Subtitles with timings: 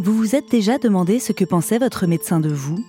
[0.00, 2.84] Vous vous êtes déjà demandé ce que pensait votre médecin de vous?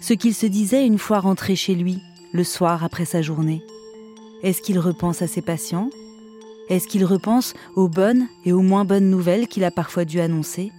[0.00, 1.98] Ce qu'il se disait une fois rentré chez lui,
[2.32, 3.64] le soir après sa journée?
[4.42, 5.90] Est-ce qu'il repense à ses patients?
[6.68, 10.70] Est-ce qu'il repense aux bonnes et aux moins bonnes nouvelles qu'il a parfois dû annoncer?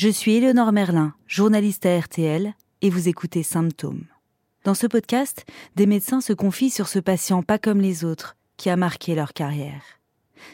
[0.00, 4.04] Je suis Éléonore Merlin, journaliste à RTL, et vous écoutez Symptômes.
[4.62, 8.70] Dans ce podcast, des médecins se confient sur ce patient pas comme les autres, qui
[8.70, 9.82] a marqué leur carrière.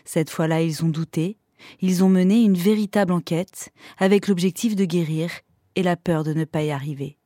[0.07, 1.37] Cette fois-là, ils ont douté,
[1.83, 5.31] ils ont mené une véritable enquête, avec l'objectif de guérir
[5.77, 7.19] et la peur de ne pas y arriver.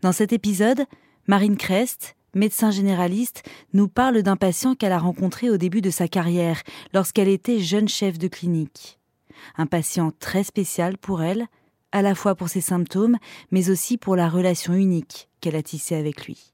[0.00, 0.86] Dans cet épisode,
[1.26, 3.42] Marine Crest, médecin généraliste,
[3.74, 6.62] nous parle d'un patient qu'elle a rencontré au début de sa carrière,
[6.94, 8.98] lorsqu'elle était jeune chef de clinique
[9.56, 11.46] un patient très spécial pour elle,
[11.92, 13.18] à la fois pour ses symptômes,
[13.50, 16.53] mais aussi pour la relation unique qu'elle a tissée avec lui.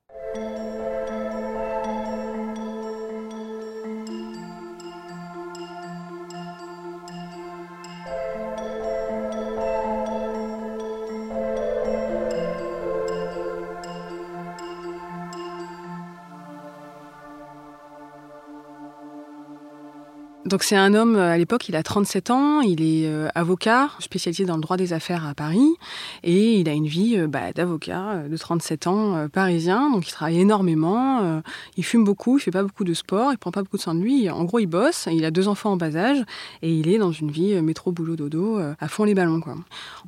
[20.50, 24.46] Donc c'est un homme, à l'époque, il a 37 ans, il est euh, avocat, spécialisé
[24.46, 25.76] dans le droit des affaires à Paris,
[26.24, 30.10] et il a une vie euh, bah, d'avocat euh, de 37 ans parisien, donc il
[30.10, 31.40] travaille énormément,
[31.76, 33.94] il fume beaucoup, il fait pas beaucoup de sport, il prend pas beaucoup de soin
[33.94, 36.24] de lui, en gros il bosse, il a deux enfants en bas âge,
[36.62, 39.40] et il est dans une vie métro, boulot, dodo, à fond les ballons.
[39.40, 39.54] Quoi.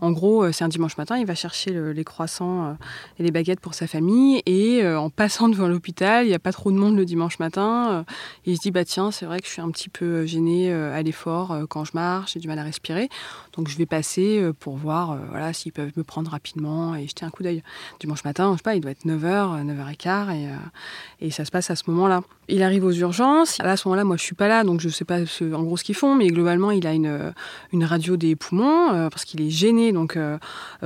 [0.00, 2.76] En gros, c'est un dimanche matin, il va chercher les croissants
[3.20, 6.52] et les baguettes pour sa famille, et en passant devant l'hôpital, il n'y a pas
[6.52, 8.04] trop de monde le dimanche matin,
[8.44, 10.94] il se dit, bah tiens, c'est vrai que je suis un petit peu gênée euh,
[10.94, 13.08] à l'effort euh, quand je marche, j'ai du mal à respirer.
[13.52, 17.24] Donc je vais passer euh, pour voir voilà, s'ils peuvent me prendre rapidement et jeter
[17.24, 17.62] un coup d'œil.
[18.00, 21.70] Dimanche matin, je sais pas, il doit être 9h, 9h15 et, et ça se passe
[21.70, 22.22] à ce moment-là.
[22.48, 23.60] Il arrive aux urgences.
[23.60, 25.84] À ce moment-là, moi, je suis pas là, donc je sais pas en gros ce
[25.84, 27.32] qu'ils font, mais globalement, il a une,
[27.72, 30.18] une radio des poumons parce qu'il est gêné donc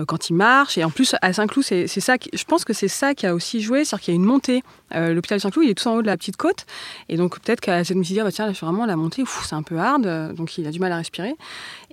[0.06, 0.77] quand il marche.
[0.78, 2.16] Et en plus, à Saint-Cloud, c'est ça.
[2.33, 4.62] je pense que c'est ça qui a aussi joué, c'est-à-dire qu'il y a une montée.
[4.95, 6.66] L'hôpital Saint-Cloud, il est tout en haut de la petite côte,
[7.09, 9.62] et donc peut-être qu'à cette me dit, bah, tiens, là, vraiment la montée c'est un
[9.62, 11.34] peu hard, donc il a du mal à respirer.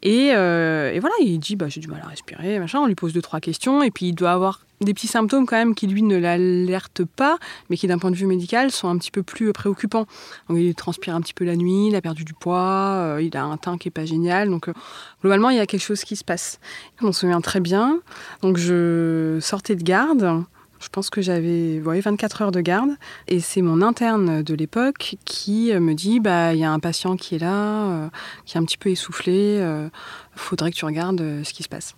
[0.03, 2.79] Et, euh, voilà, il dit bah, j'ai du mal à respirer, machin.
[2.79, 5.57] On lui pose deux, trois questions, et puis il doit avoir des petits symptômes quand
[5.57, 7.37] même qui lui ne l'alertent pas,
[7.69, 10.05] mais qui d'un point de vue médical sont un petit peu plus préoccupants.
[10.49, 13.35] Donc il transpire un petit peu la nuit, il a perdu du poids, euh, il
[13.37, 14.49] a un teint qui est pas génial.
[14.49, 14.73] Donc euh,
[15.21, 16.59] globalement, il y a quelque chose qui se passe.
[17.01, 17.99] On se souvient très bien.
[18.41, 20.43] Donc je sortais de garde.
[20.83, 22.91] Je pense que j'avais 24 heures de garde.
[23.29, 26.79] Et c'est mon interne de l'époque qui euh, me dit bah il y a un
[26.79, 28.09] patient qui est là, euh,
[28.45, 29.87] qui est un petit peu essoufflé, euh,
[30.35, 31.95] faudrait que tu regardes ce qui se passe.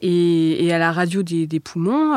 [0.00, 2.14] Et, à la radio des, poumons,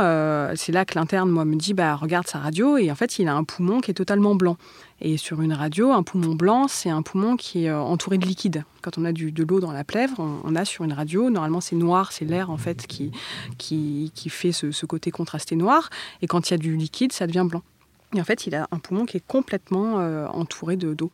[0.56, 2.78] c'est là que l'interne, moi, me dit bah, regarde sa radio.
[2.78, 4.58] Et en fait, il a un poumon qui est totalement blanc.
[5.03, 8.25] Et sur une radio, un poumon blanc, c'est un poumon qui est euh, entouré de
[8.25, 8.66] liquide.
[8.84, 11.59] Quand on a du, de l'eau dans la plèvre, on, a sur une radio, normalement
[11.59, 13.12] c'est noir, c'est l'air en fait qui,
[13.58, 15.90] qui, qui fait ce, côté contrasté noir.
[16.22, 17.63] Et quand il y a du liquide, ça devient blanc.
[18.16, 21.12] Et en fait, il a un poumon qui est complètement euh, entouré de, d'eau.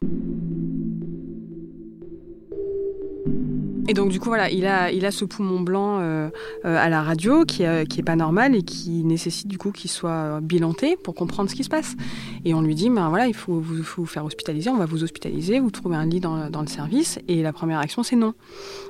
[3.89, 6.29] Et donc du coup voilà, il a, il a ce poumon blanc euh,
[6.65, 9.71] euh, à la radio qui, euh, qui est pas normal et qui nécessite du coup
[9.71, 11.95] qu'il soit bilanté pour comprendre ce qui se passe.
[12.43, 15.59] Et on lui dit ben voilà, il faut vous, faire hospitaliser, on va vous hospitaliser,
[15.59, 17.19] vous trouvez un lit dans, dans le service.
[17.29, 18.33] Et la première action c'est non.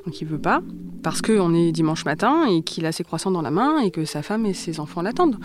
[0.05, 0.61] Donc il veut pas
[1.03, 4.03] parce qu'on est dimanche matin et qu'il a ses croissants dans la main et que
[4.03, 5.37] sa femme et ses enfants l'attendent.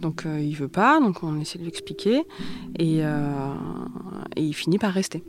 [0.00, 2.22] Donc il veut pas, donc on essaie de lui expliquer
[2.78, 5.24] et, et il finit par rester.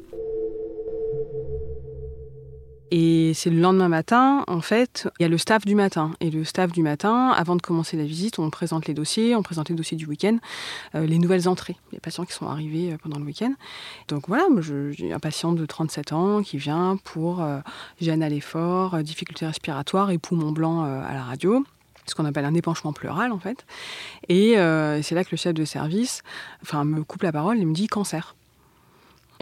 [2.95, 6.11] Et c'est le lendemain matin, en fait, il y a le staff du matin.
[6.19, 9.41] Et le staff du matin, avant de commencer la visite, on présente les dossiers, on
[9.41, 10.37] présente les dossiers du week-end,
[10.93, 13.51] euh, les nouvelles entrées, les patients qui sont arrivés euh, pendant le week-end.
[14.09, 14.43] Donc voilà,
[14.91, 17.61] j'ai un patient de 37 ans qui vient pour euh,
[17.99, 21.65] gêne à l'effort, difficulté respiratoire et poumon blanc à la radio
[22.05, 23.65] ce qu'on appelle un épanchement pleural en fait.
[24.27, 24.55] Et
[25.01, 26.21] c'est là que le chef de service
[26.61, 28.35] enfin, me coupe la parole et me dit cancer.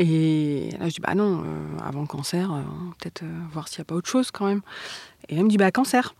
[0.03, 2.61] Et là, je dis, bah non, euh, avant le cancer, euh,
[2.99, 4.61] peut-être euh, voir s'il n'y a pas autre chose quand même.
[5.29, 6.15] Et elle me dit, bah cancer.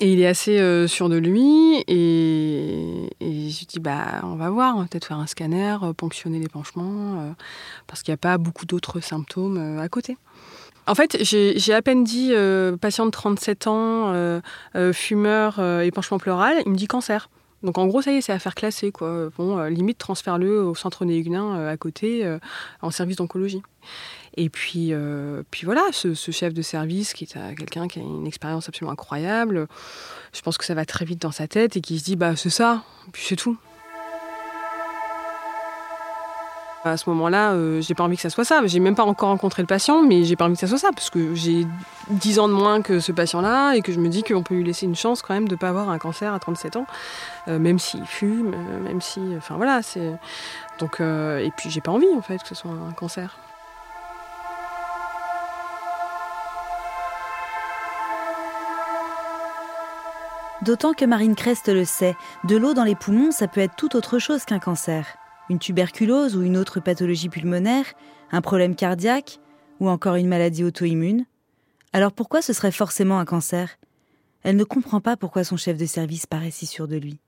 [0.00, 0.58] Et il est assez
[0.88, 1.84] sûr de lui.
[1.86, 7.34] Et, je dis, bah on va voir, peut-être faire un scanner, ponctionner l'épanchement,
[7.86, 10.18] parce qu'il n'y a pas beaucoup d'autres symptômes à côté.
[10.86, 12.34] En fait, j'ai à peine dit
[12.78, 14.40] patient de 37 ans,
[14.92, 17.30] fumeur, épanchement pleural, il me dit cancer.
[17.62, 18.92] Donc en gros, ça y est, c'est affaire classée.
[18.92, 19.30] Quoi.
[19.36, 22.38] Bon, euh, limite, transfère-le au centre Néguenin euh, à côté, euh,
[22.82, 23.62] en service d'oncologie.
[24.36, 24.92] Et puis,
[25.50, 29.66] puis voilà, ce, chef de service qui est quelqu'un qui a une expérience absolument incroyable,
[30.34, 32.36] je pense que ça va très vite dans sa tête et qui se dit bah
[32.36, 32.82] c'est ça,
[33.12, 33.56] puis c'est tout.
[36.86, 38.64] À ce moment-là, euh, j'ai pas envie que ça soit ça.
[38.64, 40.90] J'ai même pas encore rencontré le patient, mais j'ai pas envie que ça soit ça,
[40.94, 41.66] parce que j'ai
[42.10, 44.62] 10 ans de moins que ce patient-là, et que je me dis qu'on peut lui
[44.62, 46.86] laisser une chance quand même de pas avoir un cancer à 37 ans,
[47.48, 49.20] euh, même s'il fume, euh, même si.
[49.36, 50.12] Enfin voilà, c'est.
[50.78, 51.00] Donc.
[51.00, 53.36] et puis j'ai pas envie en fait que ce soit un cancer.
[60.62, 63.96] D'autant que Marine Crest le sait, de l'eau dans les poumons, ça peut être tout
[63.96, 65.04] autre chose qu'un cancer
[65.48, 67.86] une tuberculose ou une autre pathologie pulmonaire,
[68.30, 69.38] un problème cardiaque
[69.80, 71.26] ou encore une maladie auto-immune.
[71.92, 73.78] Alors pourquoi ce serait forcément un cancer?
[74.42, 77.18] Elle ne comprend pas pourquoi son chef de service paraît si sûr de lui.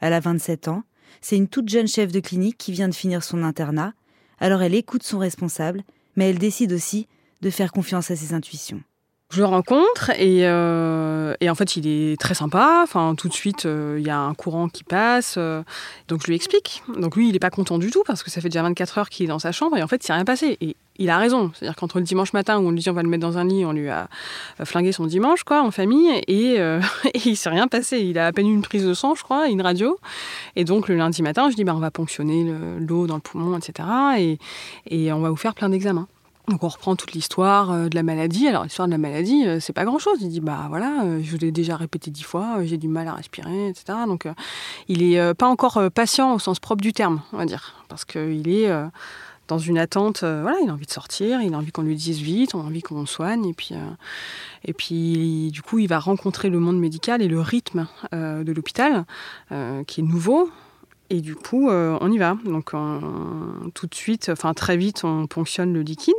[0.00, 0.82] Elle a 27 ans,
[1.20, 3.92] c'est une toute jeune chef de clinique qui vient de finir son internat,
[4.38, 5.82] alors elle écoute son responsable,
[6.16, 7.08] mais elle décide aussi
[7.40, 8.82] de faire confiance à ses intuitions.
[9.30, 12.80] Je le rencontre et, euh, et, en fait il est très sympa.
[12.82, 15.62] Enfin tout de suite euh, il y a un courant qui passe, euh,
[16.08, 16.82] donc je lui explique.
[16.98, 19.08] Donc lui il n'est pas content du tout parce que ça fait déjà 24 heures
[19.08, 20.58] qu'il est dans sa chambre et en fait il s'est rien passé.
[20.60, 23.04] Et il a raison, c'est-à-dire qu'entre le dimanche matin où on lui dit on va
[23.04, 24.08] le mettre dans un lit, on lui a
[24.64, 26.54] flingué son dimanche quoi en famille et,
[27.14, 28.00] et il s'est rien passé.
[28.00, 29.96] Il a à peine eu une prise de sang je crois, une radio.
[30.56, 33.56] Et donc le lundi matin je dis bah, on va ponctionner l'eau dans le poumon
[33.56, 33.88] etc.
[34.18, 34.38] Et,
[34.88, 36.08] et on va vous faire plein d'examens.
[36.50, 38.48] Donc on reprend toute l'histoire euh, de la maladie.
[38.48, 40.18] Alors l'histoire de la maladie, euh, c'est pas grand-chose.
[40.20, 43.06] Il dit bah voilà, euh, je vous l'ai déjà répété dix fois, j'ai du mal
[43.06, 43.98] à respirer, etc.
[44.06, 44.26] Donc
[44.88, 48.48] il est pas encore patient au sens propre du terme, on va dire, parce qu'il
[48.48, 48.68] est
[49.46, 50.20] dans une attente.
[50.20, 52.64] voilà, il a envie de sortir, il a envie qu'on lui dise vite, on a
[52.64, 53.74] envie qu'on soigne, et puis
[54.64, 59.04] et puis du coup il va rencontrer le monde médical et le rythme de l'hôpital
[59.86, 60.50] qui est nouveau.
[61.12, 62.36] Et du coup, on y va.
[62.44, 62.72] Donc,
[63.74, 66.14] tout de suite, enfin très vite, on ponctionne le liquide.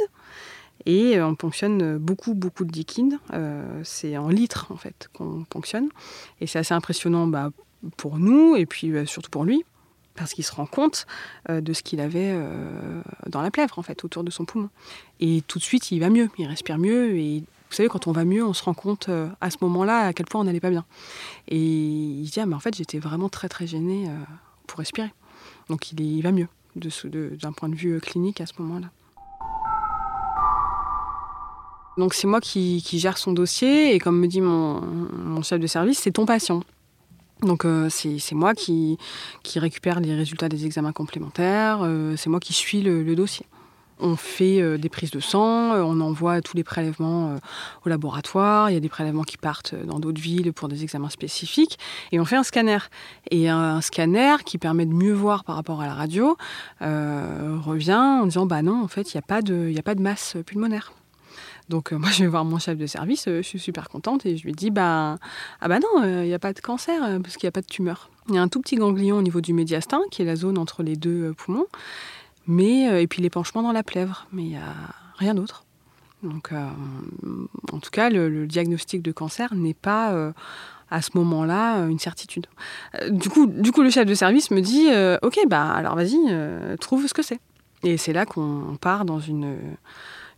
[0.86, 3.18] Et euh, on ponctionne beaucoup, beaucoup de liquide.
[3.34, 5.90] Euh, c'est en litres, en fait, qu'on ponctionne.
[6.40, 7.52] Et c'est assez impressionnant bah,
[7.98, 9.64] pour nous et puis euh, surtout pour lui,
[10.16, 11.08] parce qu'il se rend compte
[11.50, 12.36] de ce qu'il avait
[13.28, 14.70] dans la plèvre, en fait, autour de son poumon.
[15.22, 17.16] Et tout de suite, il va mieux, il respire mieux.
[17.18, 20.14] Et vous savez, quand on va mieux, on se rend compte à ce moment-là à
[20.14, 20.86] quel point on n'allait pas bien.
[21.48, 24.10] Et il dit, ah, mais en fait, j'étais vraiment très, très gêné
[24.68, 25.14] pour respirer.
[25.70, 28.92] Donc il va mieux d'un point de vue clinique à ce moment-là.
[31.98, 36.00] Donc c'est moi qui, gère son dossier et comme me dit mon, chef de service,
[36.00, 36.62] c'est ton patient.
[37.42, 38.98] Donc euh, c'est moi qui,
[39.56, 43.46] récupère les résultats des examens complémentaires, euh, c'est moi qui suis le, dossier.
[44.04, 47.36] On fait euh, des prises de sang, on envoie tous les prélèvements
[47.86, 51.10] au laboratoire, il y a des prélèvements qui partent dans d'autres villes pour des examens
[51.10, 51.78] spécifiques,
[52.12, 52.80] et on fait un scanner.
[53.32, 56.38] Et un, scanner qui permet de mieux voir par rapport à la radio
[56.80, 60.38] revient en disant bah non, en fait, il n'y a, de, a pas de masse
[60.46, 60.94] pulmonaire.
[61.72, 64.28] Donc euh, moi je vais voir mon chef de service, euh, je suis super contente
[64.28, 65.18] et je lui dis bah
[65.62, 67.62] ah bah non, il euh, n'y a pas de cancer parce qu'il n'y a pas
[67.62, 68.12] de tumeur.
[68.30, 70.60] Il y a un tout petit ganglion au niveau du médiastin qui est la zone
[70.60, 71.66] entre les deux poumons,
[72.46, 74.76] mais et puis l'épanchement dans la plèvre, mais il n'y a
[75.18, 75.66] rien d'autre.
[76.22, 80.34] Donc en tout cas le, diagnostic de cancer n'est pas
[80.92, 82.46] à ce moment-là une certitude.
[83.10, 84.88] du coup, du coup, le chef de service me dit
[85.24, 86.20] Ok, bah alors vas-y,
[86.80, 87.40] trouve ce que c'est.
[87.84, 89.58] Et c'est là qu'on part dans une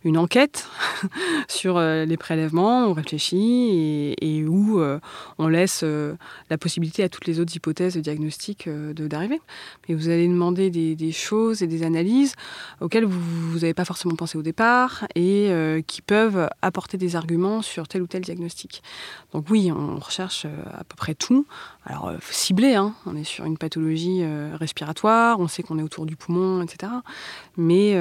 [0.04, 0.68] une enquête
[1.48, 5.00] sur euh, les prélèvements, on réfléchit et, où euh,
[5.38, 6.14] on laisse euh,
[6.50, 9.40] la possibilité à toutes les autres hypothèses de diagnostic d'arriver.
[9.88, 12.34] Mais vous allez demander des, choses et des analyses
[12.80, 15.50] auxquelles vous n'avez pas forcément pensé au départ et
[15.86, 18.82] qui peuvent apporter des arguments sur tel ou tel diagnostic.
[19.32, 21.46] Donc oui, on recherche à peu près tout.
[21.84, 22.94] Alors ciblé, hein.
[23.06, 26.92] on est sur une pathologie respiratoire, on sait qu'on est autour du poumon, etc.
[27.56, 27.94] Mais,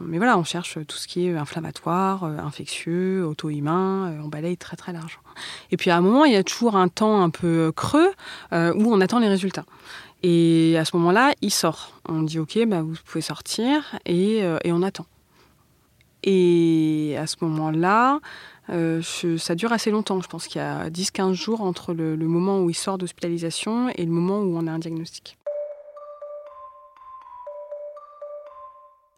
[0.00, 4.76] mais voilà, on cherche tout ce qui est inflammatoire, euh, infectieux, euh, on balaye très
[4.76, 5.18] très large.
[5.70, 8.12] Et puis à un moment, il y a toujours un temps un peu creux
[8.52, 9.64] euh, où on attend les résultats.
[10.22, 11.92] Et à ce moment-là, il sort.
[12.08, 15.06] On dit ok, bah, vous pouvez sortir et, et on attend.
[16.22, 18.20] Et à ce moment-là,
[18.68, 20.20] ça dure assez longtemps.
[20.20, 23.88] Je pense qu'il y a 10-15 jours entre le, le moment où il sort d'hospitalisation
[23.88, 25.38] et le moment où on a un diagnostic.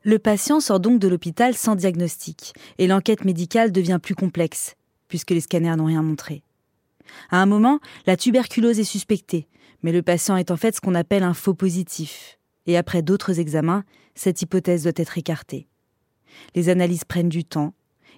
[0.07, 4.77] Le patient sort donc de l'hôpital sans diagnostic, et l'enquête médicale devient plus complexe,
[5.09, 6.43] puisque les scanners n'ont rien montré.
[7.31, 9.49] À un moment, la tuberculose est suspectée,
[9.83, 13.41] mais le patient est en fait ce qu'on appelle un faux positif, et après d'autres
[13.41, 13.83] examens,
[14.15, 15.69] cette hypothèse doit être écartée.
[16.55, 17.73] Les analyses prennent du temps,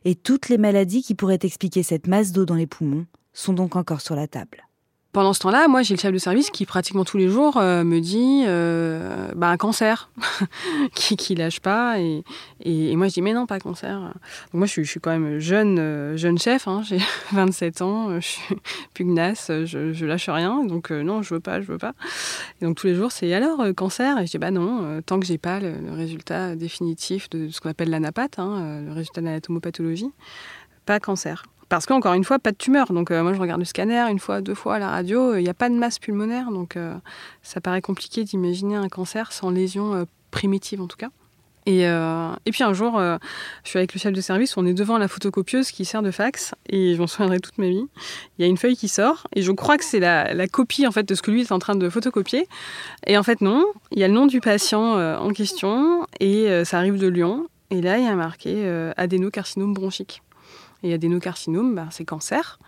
[0.05, 3.76] et toutes les maladies qui pourraient expliquer cette masse d'eau dans les poumons sont donc
[3.76, 4.66] encore sur la table.
[5.17, 7.85] Pendant ce temps-là, moi, j'ai le chef de service qui, pratiquement tous les jours, euh,
[7.85, 10.11] me dit euh, bah, un cancer,
[10.95, 11.99] qui, qui lâche pas.
[11.99, 12.23] Et,
[12.61, 13.99] et, moi, je dis mais non, pas cancer.
[13.99, 14.13] Donc,
[14.53, 16.69] moi, je suis, je suis, quand même jeune, euh, jeune chef.
[16.69, 16.99] Hein, j'ai
[17.33, 18.57] 27 ans, je suis
[18.93, 20.63] pugnace, je, je lâche rien.
[20.65, 21.95] Donc, non, je veux pas, je veux pas.
[22.61, 24.19] Et donc, tous les jours, c'est alors cancer?
[24.19, 27.71] Et je dis bah non, tant que j'ai pas le, résultat définitif de ce qu'on
[27.71, 30.11] appelle l'anapathe, hein, le résultat de l'anatomopathologie,
[30.85, 31.45] pas cancer.
[31.69, 32.93] Parce qu'encore une fois, pas de tumeur.
[32.93, 35.35] Donc euh, moi, je regarde le scanner une fois, deux fois à la radio.
[35.35, 36.51] Il n'y a pas de masse pulmonaire.
[36.51, 36.95] Donc euh,
[37.43, 41.11] ça paraît compliqué d'imaginer un cancer sans lésion euh, primitive en tout cas.
[41.69, 41.83] Et,
[42.53, 45.73] puis un jour, je suis avec le chef de service, on est devant la photocopieuse
[45.73, 47.85] qui sert de fax, et je m'en souviendrai toute ma vie.
[48.39, 50.87] Il y a une feuille qui sort, et je crois que c'est la, la, copie
[50.87, 52.47] en fait de ce que lui est en train de photocopier.
[53.09, 56.79] Et en fait non, il y a le nom du patient en question, et ça
[56.79, 57.49] arrive de Lyon.
[57.71, 60.23] Et là, il y a marqué adénocarcinome bronchique
[60.87, 62.59] et adénocarcinome, bah, c'est cancer.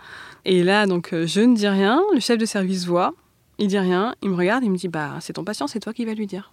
[0.44, 3.14] Et là, donc, euh, je ne dis rien, le chef de service voit,
[3.58, 5.92] il dit rien, il me regarde, il me dit, bah, c'est ton patient, c'est toi
[5.92, 6.52] qui vas lui dire.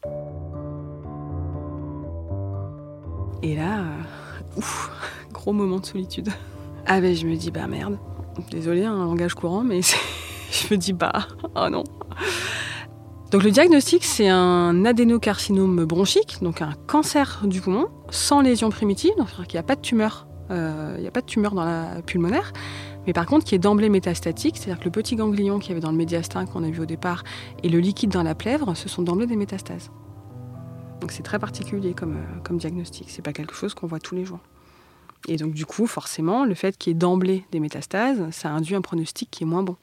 [3.41, 4.91] Et là, euh, ouf,
[5.33, 6.29] gros moment de solitude.
[6.87, 7.97] Ah ben, je me dis, bah merde,
[8.51, 9.81] désolé, un langage courant, mais
[10.51, 11.83] je me dis, bah, oh non.
[13.31, 19.13] Donc le diagnostic, c'est un adénocarcinome bronchique, donc un cancer du poumon, sans lésion primitive,
[19.17, 21.65] donc qu'il n'y a pas de tumeur il euh, n'y a pas de tumeur dans
[21.65, 22.53] la pulmonaire,
[23.07, 25.81] mais par contre qui est d'emblée métastatique, c'est-à-dire que le petit ganglion qui y avait
[25.81, 27.23] dans le médiastin qu'on a vu au départ
[27.63, 29.89] et le liquide dans la plèvre, ce sont d'emblée des métastases.
[31.01, 34.15] Donc c'est très particulier comme, euh, comme diagnostic, c'est pas quelque chose qu'on voit tous
[34.15, 34.39] les jours.
[35.27, 38.75] Et donc du coup, forcément, le fait qu'il y ait d'emblée des métastases, ça induit
[38.75, 39.75] un pronostic qui est moins bon.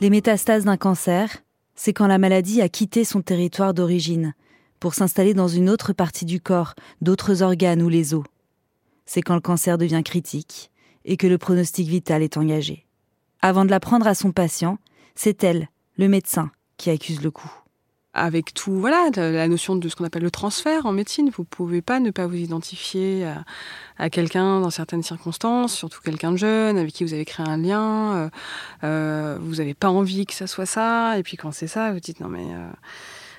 [0.00, 1.28] Les métastases d'un cancer,
[1.74, 4.34] c'est quand la maladie a quitté son territoire d'origine
[4.80, 8.24] pour s'installer dans une autre partie du corps, d'autres organes ou les os.
[9.06, 10.70] C'est quand le cancer devient critique
[11.04, 12.86] et que le pronostic vital est engagé.
[13.40, 14.78] Avant de l'apprendre à son patient,
[15.14, 17.61] c'est elle, le médecin, qui accuse le coup
[18.14, 21.30] avec tout, voilà, la notion de ce qu'on appelle le transfert en médecine.
[21.34, 23.26] Vous pouvez pas ne pas vous identifier
[23.98, 27.56] à, quelqu'un dans certaines circonstances, surtout quelqu'un de jeune avec qui vous avez créé un
[27.56, 28.14] lien.
[28.14, 28.30] Euh,
[28.84, 32.00] euh, vous n'avez pas envie que ça soit ça, et puis quand c'est ça, vous
[32.00, 32.70] dites non mais euh,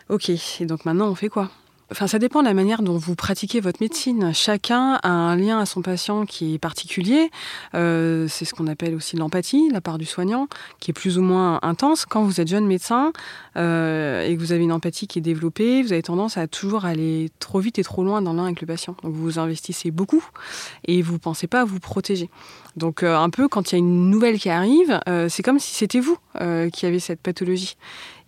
[0.10, 0.30] ok.
[0.30, 1.51] Et donc maintenant on fait quoi?
[1.92, 4.34] Enfin, ça dépend de la manière dont vous pratiquez votre médecine.
[4.34, 7.30] Chacun a un lien à son patient qui est particulier.
[7.75, 10.48] Euh, c'est ce qu'on appelle aussi l'empathie, la part du soignant,
[10.80, 12.06] qui est plus ou moins intense.
[12.06, 13.12] Quand vous êtes jeune médecin
[13.58, 16.86] euh, et que vous avez une empathie qui est développée, vous avez tendance à toujours
[16.86, 18.96] aller trop vite et trop loin dans l'un avec le patient.
[19.04, 20.24] Donc vous vous investissez beaucoup
[20.86, 22.30] et vous ne pensez pas à vous protéger.
[22.75, 25.00] Donc euh, un peu quand il y a une nouvelle qui arrive,
[25.30, 26.18] c'est comme si c'était vous
[26.72, 27.75] qui avez cette pathologie.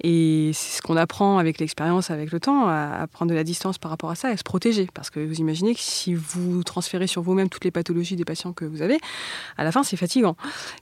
[0.02, 3.78] Et c'est ce qu'on apprend avec l'expérience, avec le temps, à, prendre de la distance
[3.78, 4.88] par rapport à ça, à se protéger.
[4.94, 8.54] Parce que vous imaginez que si vous transférez sur vous-même toutes les pathologies des patients
[8.54, 8.98] que vous avez,
[9.58, 10.36] à la fin c'est fatigant.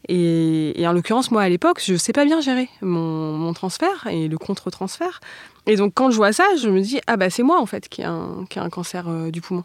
[0.09, 4.27] Et, en l'occurrence, moi à l'époque, je ne sais pas bien gérer mon, transfert et
[4.27, 5.19] le contre-transfert.
[5.67, 7.87] Et donc quand je vois ça, je me dis, ah bah c'est moi en fait
[7.87, 9.63] qui ai un, a un cancer du poumon.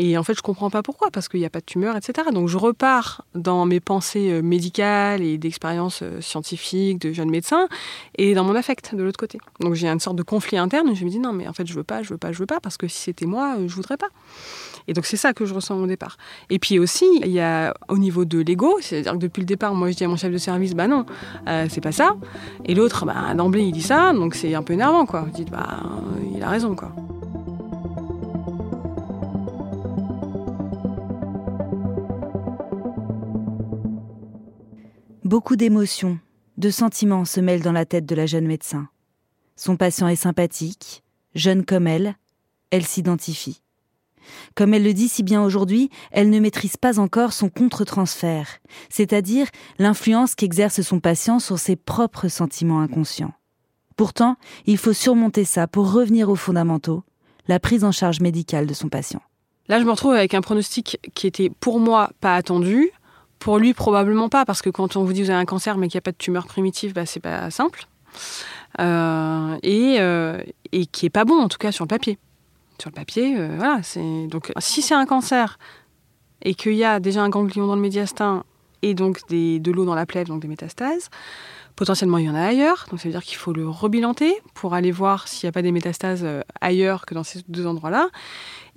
[0.00, 2.28] Et en fait, je comprends pas pourquoi, parce qu'il n'y a pas de tumeur, etc.
[2.32, 7.66] Donc je repars dans mes pensées euh, médicales et d'expériences euh, scientifiques, de jeune médecin,
[8.16, 9.40] et dans mon affect de l'autre côté.
[9.58, 11.74] Donc j'ai une sorte de conflit interne, je me dis non, mais en fait, je
[11.74, 13.74] veux pas, je veux pas, je veux pas, parce que si c'était moi, euh, je
[13.74, 14.08] voudrais pas.
[14.86, 16.16] Et donc c'est ça que je ressens au départ.
[16.48, 19.74] Et puis aussi, il y a au niveau de l'ego, c'est-à-dire que depuis le départ,
[19.74, 21.06] moi je dis à mon chef de service, bah non,
[21.68, 22.16] c'est pas ça.
[22.64, 25.22] Et l'autre, bah, d'emblée, il dit ça, donc c'est un peu énervant, quoi.
[25.22, 25.82] Vous dites, bah,
[26.34, 26.92] il a raison, quoi.
[35.28, 36.18] Beaucoup d'émotions,
[36.56, 38.88] de sentiments se mêlent dans la tête de la jeune médecin.
[39.56, 41.02] Son patient est sympathique,
[41.34, 42.16] jeune comme elle,
[42.70, 43.60] elle s'identifie.
[44.54, 48.48] Comme elle le dit si bien aujourd'hui, elle ne maîtrise pas encore son contre-transfert,
[48.88, 53.34] c'est-à-dire l'influence qu'exerce son patient sur ses propres sentiments inconscients.
[53.96, 57.04] Pourtant, il faut surmonter ça pour revenir aux fondamentaux,
[57.48, 59.20] la prise en charge médicale de son patient.
[59.68, 62.90] Là, je me retrouve avec un pronostic qui était pour moi pas attendu,
[63.38, 65.88] pour lui, probablement pas, parce que quand on vous dit vous avez un cancer mais
[65.88, 67.86] qu'il n'y a pas de tumeur primitive, bah, c'est pas simple.
[68.80, 70.40] Euh, et, euh,
[70.72, 72.18] et qui est pas bon, en tout cas sur le papier.
[72.80, 73.80] Sur le papier, euh, voilà.
[73.82, 74.26] C'est...
[74.26, 75.58] Donc, si c'est un cancer
[76.42, 78.44] et qu'il y a déjà un ganglion dans le médiastin
[78.82, 81.10] et donc des, de l'eau dans la plèvre, donc des métastases,
[81.74, 82.86] potentiellement il y en a ailleurs.
[82.90, 85.62] Donc, ça veut dire qu'il faut le rebilanter pour aller voir s'il n'y a pas
[85.62, 86.26] des métastases
[86.60, 88.08] ailleurs que dans ces deux endroits-là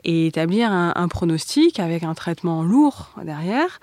[0.04, 3.80] et établir un, pronostic avec un traitement lourd derrière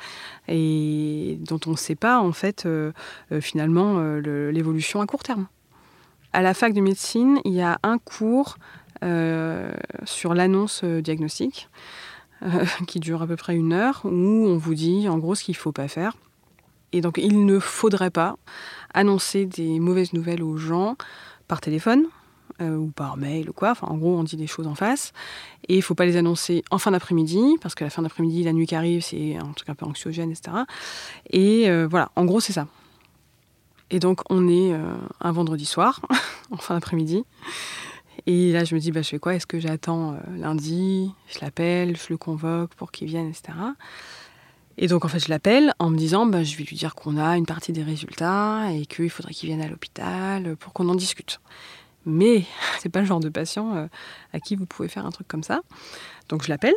[0.49, 2.93] et dont on ne sait pas en fait euh,
[3.33, 5.47] euh, finalement euh, l'évolution à court terme.
[6.33, 8.59] À la fac de médecine, il y a un cours
[10.05, 11.69] sur l'annonce diagnostique.
[12.87, 15.55] qui dure à peu près une heure, où on vous dit en gros ce qu'il
[15.55, 16.17] ne faut pas faire.
[16.93, 18.37] Et donc il ne faudrait pas
[18.95, 20.97] annoncer des mauvaises nouvelles aux gens
[21.49, 22.07] par téléphone,
[22.61, 23.71] euh, ou par mail ou quoi.
[23.71, 25.13] Enfin, en gros, on dit des choses en face.
[25.69, 28.53] Et il faut pas les annoncer en fin d'après-midi, parce que la fin d'après-midi, la
[28.53, 30.57] nuit qui arrive, c'est un truc un peu anxiogène, etc.
[31.31, 32.67] Et euh, voilà, en gros, c'est ça.
[33.91, 36.01] Et donc, on est euh, un vendredi soir,
[36.51, 37.25] en fin d'après-midi.
[38.27, 39.35] Et là, je me dis, bah, je fais quoi?
[39.35, 41.13] Est-ce que j'attends lundi?
[41.29, 43.53] Je l'appelle, je le convoque pour qu'il vienne, etc.
[44.81, 47.17] Et donc, en fait, je l'appelle en me disant, bah, je vais lui dire qu'on
[47.17, 50.95] a une partie des résultats et qu'il faudrait qu'il vienne à l'hôpital pour qu'on en
[50.95, 51.41] discute
[52.07, 52.45] mais
[52.81, 53.87] c'est pas le genre de patient euh,
[54.33, 55.61] à qui vous pouvez faire un truc comme ça.
[56.29, 56.75] Donc je l'appelle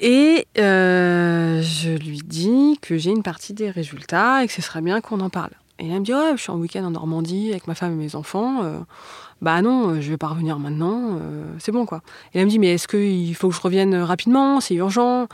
[0.00, 4.80] et euh, je lui dis que j'ai une partie des résultats et que ce serait
[4.80, 5.52] bien qu'on en parle.
[5.78, 8.04] Et elle me dit ouais, je suis en week-end en Normandie avec ma femme et
[8.04, 8.62] mes enfants.
[8.64, 8.78] Euh,
[9.40, 11.18] bah non, je vais pas revenir maintenant.
[11.58, 12.02] c'est bon quoi.
[12.32, 14.60] Et elle me dit mais est-ce qu'il faut que je revienne rapidement?
[14.60, 15.26] C'est urgent?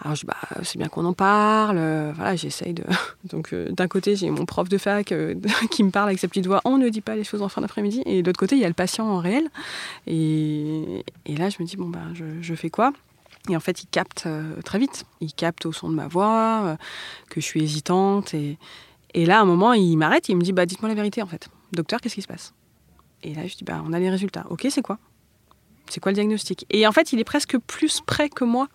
[0.00, 1.76] Alors je bah, c'est bien qu'on en parle.
[1.78, 2.84] Euh, voilà, j'essaye de.
[3.24, 5.34] Donc euh, d'un côté, j'ai mon prof de fac euh,
[5.70, 6.60] qui me parle avec sa petite voix.
[6.64, 8.02] On ne dit pas les choses en fin d'après-midi.
[8.06, 9.48] Et de l'autre côté, il y a le patient en réel.
[10.06, 12.92] Et, et là, je me dis bon bah, je, fais quoi?
[13.48, 14.28] Et en fait, il capte
[14.64, 15.04] très vite.
[15.20, 16.76] Il capte au son de ma voix
[17.28, 18.34] que je suis hésitante.
[18.34, 18.56] Et,
[19.14, 20.28] et là, à un moment, il m'arrête.
[20.28, 21.48] Il me dit bah dites-moi la vérité en fait.
[21.72, 22.54] Docteur, qu'est-ce qui se passe?
[23.24, 24.46] Et là, je dis bah on a les résultats.
[24.50, 24.98] Ok, c'est quoi?
[25.90, 26.66] C'est quoi le diagnostic?
[26.70, 28.68] Et en fait, il est presque plus près que moi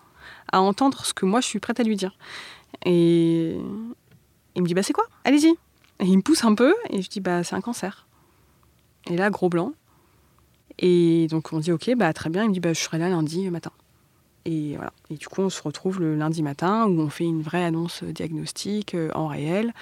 [0.52, 2.16] à entendre ce que moi je suis prête à lui dire.
[2.84, 3.56] Et
[4.54, 5.06] il me dit bah c'est quoi?
[5.24, 5.54] Allez-y.
[6.00, 8.06] Et il me pousse un peu et je dis bah c'est un cancer.
[9.10, 9.72] Et là gros blanc.
[10.78, 12.44] Et donc on dit ok bah très bien.
[12.44, 13.72] Il me dit bah je serai là lundi matin.
[14.44, 14.92] Et voilà.
[15.10, 18.02] Et du coup on se retrouve le lundi matin où on fait une vraie annonce
[18.04, 19.72] diagnostique euh, en réel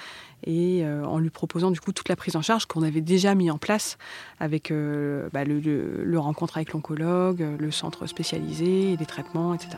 [0.45, 3.35] et euh, en lui proposant du coup toute la prise en charge qu'on avait déjà
[3.35, 3.97] mis en place
[4.39, 9.77] avec euh, bah, le, le, rencontre avec l'oncologue, le centre spécialisé, les traitements, etc.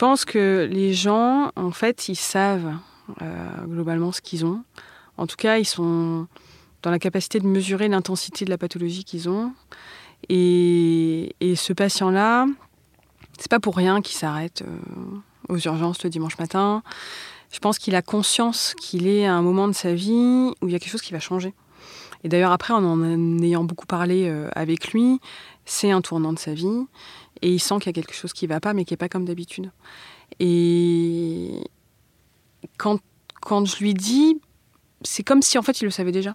[0.00, 2.74] pense que les gens, en fait, ils savent
[3.20, 4.64] euh, globalement ce qu'ils ont.
[5.18, 6.26] En tout cas, ils sont
[6.82, 9.52] dans la capacité de mesurer l'intensité de la pathologie qu'ils ont.
[10.30, 12.46] Et, ce patient-là,
[13.38, 16.82] c'est pas pour rien qu'il s'arrête euh, aux urgences le dimanche matin.
[17.52, 20.72] Je pense qu'il a conscience qu'il est à un moment de sa vie où il
[20.72, 21.52] y a quelque chose qui va changer.
[22.24, 25.20] Et d'ailleurs, après, en en ayant beaucoup parlé euh, avec lui,
[25.66, 26.86] c'est un tournant de sa vie
[27.42, 28.98] et il sent qu'il y a quelque chose qui ne va pas, mais qui n'est
[28.98, 29.70] pas comme d'habitude.
[30.38, 31.64] Et
[32.76, 33.00] quand,
[33.40, 34.40] quand je lui dis,
[35.02, 36.34] c'est comme si en fait il le savait déjà.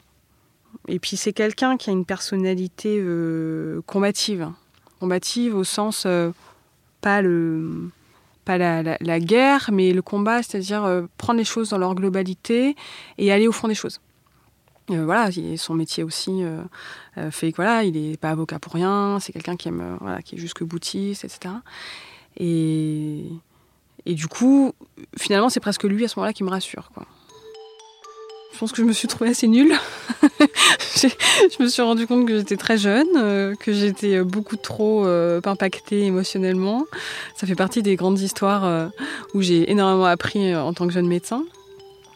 [0.88, 4.52] Et puis c'est quelqu'un qui a une personnalité euh, combative,
[5.00, 6.32] combative au sens euh,
[7.02, 7.90] pas le
[8.44, 12.76] pas la, la, guerre, mais le combat, c'est-à-dire euh, prendre les choses dans leur globalité
[13.18, 14.00] et aller au fond des choses.
[14.92, 16.62] Euh, voilà, son métier aussi euh,
[17.18, 20.22] euh, fait que voilà, il n'est pas avocat pour rien, c'est quelqu'un qui aime, voilà,
[20.22, 21.56] qui est jusque boutiste, etc.
[22.38, 23.24] Et,
[24.06, 24.74] et du coup,
[25.18, 27.06] finalement, c'est presque lui à ce moment-là qui me rassure, quoi.
[28.54, 29.74] Je pense que je me suis trouvée assez nulle.
[30.40, 36.86] je me suis rendu compte que j'étais très jeune, que j'étais beaucoup trop impactée émotionnellement.
[37.36, 38.92] Ça fait partie des grandes histoires
[39.34, 41.44] où j'ai énormément appris en tant que jeune médecin.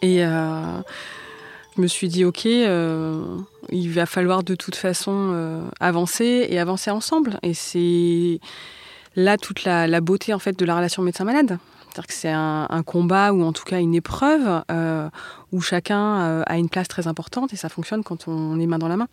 [0.01, 0.23] Et
[1.79, 3.23] je me suis dit, ok, euh,
[3.69, 7.39] il va falloir de toute façon euh, avancer et avancer ensemble.
[7.41, 8.41] Et c'est
[9.15, 11.57] là toute la, beauté en fait de la relation médecin-malade.
[11.83, 15.09] C'est-à-dire que c'est un, combat ou en tout cas une épreuve euh,
[15.53, 18.89] où chacun a une place très importante et ça fonctionne quand on est main dans
[18.89, 19.07] la main.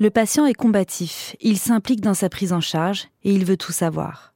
[0.00, 3.70] Le patient est combatif, il s'implique dans sa prise en charge et il veut tout
[3.70, 4.34] savoir.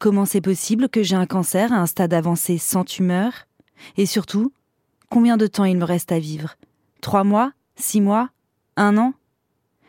[0.00, 3.46] Comment c'est possible que j'ai un cancer à un stade avancé sans tumeur?
[3.96, 4.52] Et surtout,
[5.10, 6.56] combien de temps il me reste à vivre?
[7.00, 7.52] Trois mois?
[7.76, 8.30] Six mois?
[8.76, 9.14] Un an?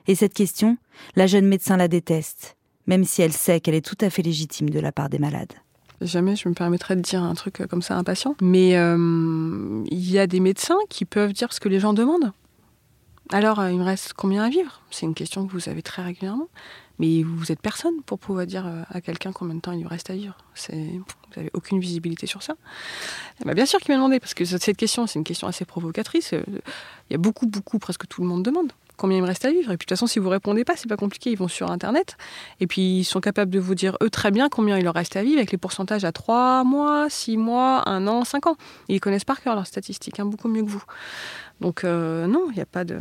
[0.07, 0.77] Et cette question,
[1.15, 4.69] la jeune médecin la déteste, même si elle sait qu'elle est tout à fait légitime
[4.69, 5.53] de la part des malades.
[6.01, 8.35] Jamais je me permettrais de dire un truc comme ça à un patient.
[8.41, 12.33] Mais euh, il y a des médecins qui peuvent dire ce que les gens demandent.
[13.31, 14.81] Alors, euh, il me reste combien à vivre?
[14.91, 16.47] C'est une question que vous avez très régulièrement.
[16.99, 19.87] Mais vous êtes personne pour pouvoir dire euh, à quelqu'un combien de temps il lui
[19.87, 20.37] reste à vivre.
[20.69, 20.75] Vous
[21.35, 22.55] n'avez aucune visibilité sur ça.
[23.43, 26.33] Ben, bien sûr qu'il m'a demandé, parce que cette question, c'est une question assez provocatrice.
[26.33, 26.43] Euh,
[27.09, 29.51] il y a beaucoup, beaucoup, presque tout le monde demande combien il me reste à
[29.51, 29.71] vivre.
[29.71, 31.31] Et puis de toute façon, si vous répondez pas, c'est pas compliqué.
[31.31, 32.17] Ils vont sur Internet
[32.59, 35.15] et puis ils sont capables de vous dire eux très bien combien il leur reste
[35.15, 38.57] à vivre avec les pourcentages à 3 mois, 6 mois, 1 an, 5 ans.
[38.87, 40.83] ils connaissent par cœur leurs statistiques, hein, beaucoup mieux que vous.
[41.61, 42.97] Donc euh, non, il n'y a pas de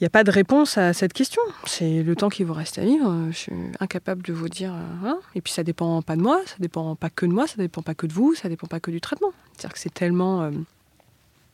[0.00, 1.40] Il n'y a pas de réponse à cette question.
[1.66, 3.28] C'est le temps qui vous reste à vivre.
[3.30, 4.72] Je suis incapable de vous dire.
[4.72, 5.20] Hein.
[5.36, 7.80] Et puis ça dépend pas de moi, ça dépend pas que de moi, ça dépend
[7.80, 9.32] pas que de vous, ça dépend pas que du traitement.
[9.52, 10.42] C'est-à-dire que c'est tellement.
[10.42, 10.50] Euh,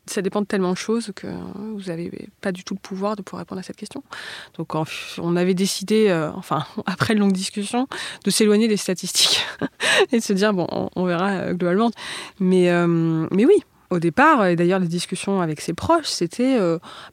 [0.06, 3.22] ça dépend de tellement de choses que vous n'avez pas du tout le pouvoir de
[3.22, 4.02] pouvoir répondre à cette question.
[4.56, 7.88] Donc on avait décidé, euh, enfin après une longue discussion,
[8.24, 9.44] de s'éloigner des statistiques
[10.12, 11.90] et de se dire bon, on, verra euh, globalement.
[12.40, 12.72] Mais,
[13.30, 16.58] mais oui, au départ, et d'ailleurs les discussions avec ses proches, c'était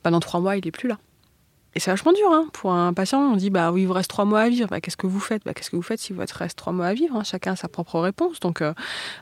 [0.04, 0.98] bah, dans trois mois il est plus là.
[1.78, 2.48] Et c'est vachement dur hein.
[2.54, 3.22] pour un patient.
[3.22, 4.68] On dit bah oui, il vous reste trois mois à vivre.
[4.68, 5.44] Bah, qu'est-ce que vous faites?
[5.46, 7.24] Bah, Qu'est-ce que vous faites si vous reste trois mois à vivre hein?
[7.24, 8.40] Chacun a sa propre réponse.
[8.40, 8.74] Donc euh,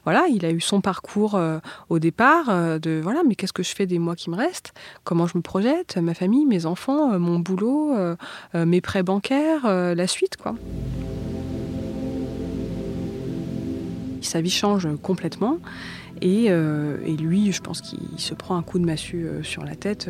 [0.06, 3.62] voilà, il a eu son parcours euh, au départ euh, de voilà, mais qu'est-ce que
[3.62, 4.72] je fais des mois qui me restent?
[5.04, 5.98] Comment je me projette?
[5.98, 7.94] Ma famille, mes enfants, mon boulot,
[8.54, 10.56] mes prêts bancaires, la suite quoi.
[14.22, 15.58] Sa vie change complètement.
[16.26, 19.76] Euh, et, lui, je pense qu'il se prend un coup de massue euh, sur la
[19.76, 20.10] tête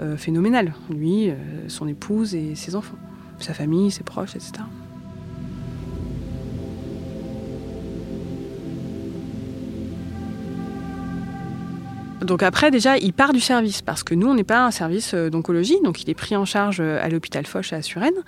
[0.00, 0.72] euh, phénoménal.
[0.90, 1.30] Lui,
[1.68, 2.96] son épouse et ses enfants,
[3.38, 4.52] sa famille, ses proches, etc.
[12.22, 15.12] Donc après, déjà, il part du service parce que nous, on n'est pas un service
[15.12, 18.22] d'oncologie, donc il est pris en charge à l'hôpital Foch à Suresnes,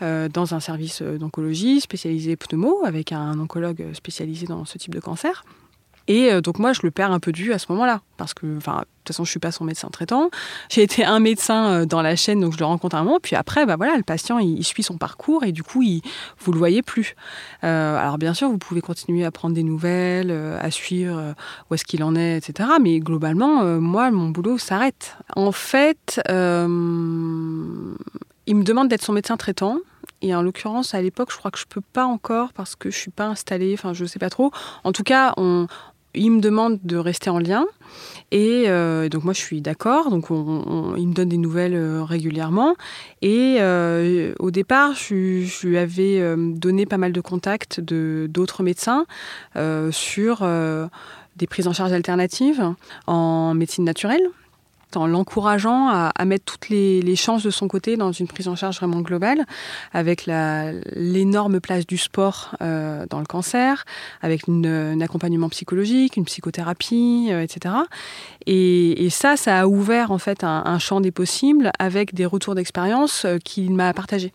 [0.00, 5.44] dans un service d'oncologie spécialisé pneumo, avec un oncologue spécialisé dans ce type de cancer.
[6.10, 8.56] Et euh, donc moi, je le perds un peu du à ce moment-là, parce que,
[8.56, 10.28] enfin, de toute façon, je suis pas son médecin traitant.
[10.68, 13.20] J'ai été un médecin euh, dans la chaîne, donc je le rencontre un moment.
[13.22, 16.02] Puis après, bah voilà, le patient, il, suit son parcours et du coup, il,
[16.40, 17.14] vous le voyez plus.
[17.62, 21.36] Euh, alors bien sûr, vous pouvez continuer à prendre des nouvelles, à suivre
[21.70, 22.70] où est-ce qu'il en est, etc.
[22.80, 25.16] Mais globalement, moi, mon boulot s'arrête.
[25.36, 26.20] En fait,
[28.50, 29.78] il me demande d'être son médecin traitant.
[30.22, 32.98] Et en l'occurrence, à l'époque, je crois que je peux pas encore parce que je
[32.98, 34.50] suis pas installée, enfin, je sais pas trop.
[34.84, 35.66] En tout cas, on,
[36.14, 37.66] il me demande de rester en lien.
[38.32, 42.04] Et euh, donc moi je suis d'accord, donc on, il me donne des nouvelles euh,
[42.04, 42.76] régulièrement.
[43.22, 49.06] Et euh, au départ, je, lui avais donné pas mal de contacts de d'autres médecins
[49.90, 50.48] sur
[51.36, 52.62] des prises en charge alternatives
[53.06, 54.30] en médecine naturelle
[54.96, 58.76] en l'encourageant à, mettre toutes les, chances de son côté dans une prise en charge
[58.78, 59.44] vraiment globale,
[59.92, 63.84] avec l'énorme place du sport euh, dans le cancer,
[64.22, 67.74] avec un accompagnement psychologique, une psychothérapie, euh, etc.
[68.46, 73.24] Et, ça, ça a ouvert en fait un, champ des possibles avec des retours d'expérience
[73.24, 74.32] euh, qu'il m'a partagés.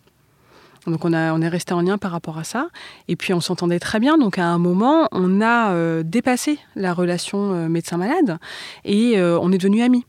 [0.85, 2.67] Donc on, a, on est resté en lien par rapport à ça.
[3.07, 4.17] Et puis on s'entendait très bien.
[4.17, 8.37] Donc à un moment, on a dépassé la relation médecin-malade
[8.83, 10.05] et on est devenus amis.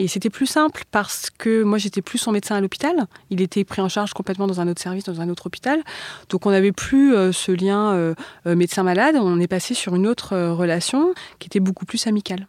[0.00, 3.06] Et c'était plus simple parce que moi j'étais plus son médecin à l'hôpital.
[3.30, 5.82] Il était pris en charge complètement dans un autre service, dans un autre hôpital.
[6.28, 8.14] Donc on n'avait plus euh, ce lien euh,
[8.46, 9.16] euh, médecin-malade.
[9.16, 12.46] On est passé sur une autre relation qui était beaucoup plus amicale.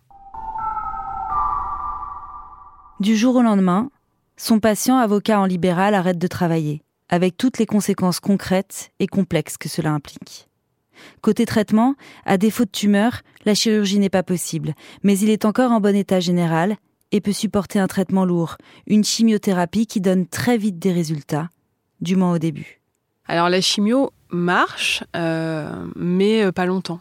[3.00, 3.90] Du jour au lendemain,
[4.38, 9.58] son patient avocat en libéral arrête de travailler, avec toutes les conséquences concrètes et complexes
[9.58, 10.50] que cela implique.
[11.22, 15.72] Côté traitement, à défaut de tumeur, la chirurgie n'est pas possible, mais il est encore
[15.72, 16.76] en bon état général
[17.12, 21.50] et peut supporter un traitement lourd, une chimiothérapie qui donne très vite des résultats,
[22.02, 22.80] du moins au début.
[23.28, 27.00] Alors la chimio marche, euh, mais euh, pas longtemps.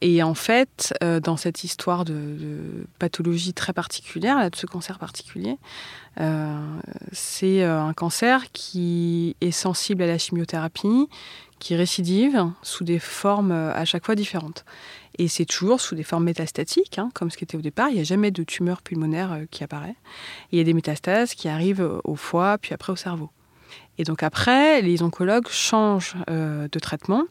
[0.00, 5.58] Et en fait, euh, dans cette histoire de, pathologie très particulière, de ce cancer particulier,
[7.12, 11.08] c'est un cancer qui est sensible à la chimiothérapie,
[11.58, 14.64] qui récidive sous des formes à chaque fois différentes.
[15.18, 17.88] Et c'est toujours sous des formes métastatiques, hein, comme ce qui était au départ.
[17.90, 19.96] Il n'y a jamais de tumeur pulmonaire euh, qui apparaît.
[20.50, 23.30] il y a des métastases qui arrivent euh, au foie, puis après au cerveau.
[23.98, 27.24] Et donc après, les oncologues changent euh, de traitement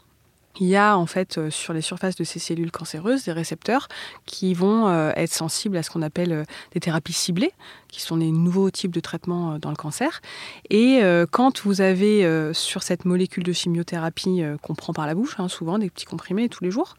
[0.60, 3.88] il y a en fait euh, sur les surfaces de ces cellules cancéreuses des récepteurs
[4.26, 7.54] qui vont euh, être sensibles à ce qu'on appelle euh, des thérapies ciblées,
[7.88, 10.22] qui sont des nouveaux types de traitements dans le cancer.
[10.70, 15.50] Et quand vous avez sur cette molécule de chimiothérapie qu'on prend par la bouche, hein,
[15.50, 16.96] souvent des petits comprimés tous les jours,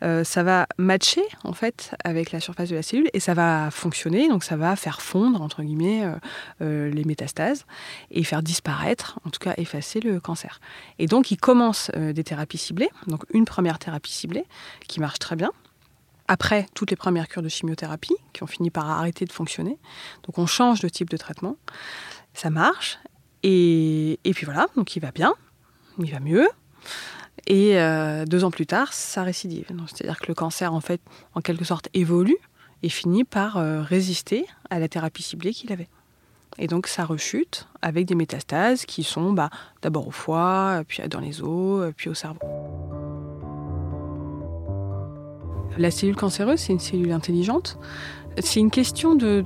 [0.00, 4.30] ça va matcher en fait avec la surface de la cellule et ça va fonctionner,
[4.30, 6.10] donc ça va faire fondre entre guillemets
[6.60, 7.66] les métastases
[8.10, 10.58] et faire disparaître, en tout cas effacer le cancer.
[10.98, 14.44] Et donc il commence des thérapies ciblées donc une première thérapie ciblée
[14.86, 15.50] qui marche très bien.
[16.28, 19.78] Après toutes les premières cures de chimiothérapie qui ont fini par arrêter de fonctionner.
[20.24, 21.56] Donc on change de type de traitement.
[22.34, 22.98] Ça marche.
[23.42, 25.34] Et, puis voilà, donc il va bien,
[25.98, 26.48] il va mieux.
[27.46, 29.66] Et euh, deux ans plus tard, ça récidive.
[29.86, 31.00] C'est-à-dire que le cancer, en fait,
[31.34, 32.36] en quelque sorte, évolue
[32.82, 35.88] et finit par euh, résister à la thérapie ciblée qu'il avait.
[36.58, 39.50] Et donc ça rechute avec des métastases qui sont bah,
[39.82, 42.40] d'abord au foie, puis dans les os, puis au cerveau.
[45.78, 47.78] La cellule cancéreuse, c'est une cellule intelligente.
[48.38, 49.42] C'est une question de,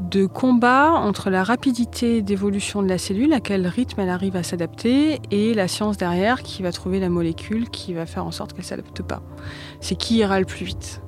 [0.00, 4.42] de combat entre la rapidité d'évolution de la cellule, à quel rythme elle arrive à
[4.42, 8.52] s'adapter, et la science derrière qui va trouver la molécule qui va faire en sorte
[8.52, 9.22] qu'elle ne s'adapte pas.
[9.80, 11.02] C'est qui ira le plus vite.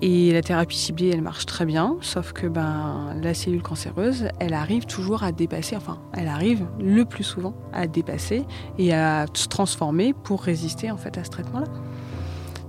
[0.00, 4.54] Et la thérapie ciblée, elle marche très bien, sauf que ben, la cellule cancéreuse, elle
[4.54, 8.44] arrive toujours à dépasser, enfin, elle arrive le plus souvent à dépasser
[8.78, 11.66] et à se transformer pour résister en fait à ce traitement-là.